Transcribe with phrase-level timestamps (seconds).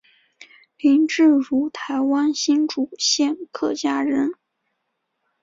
[0.79, 4.31] 林志儒台湾新竹县客家人。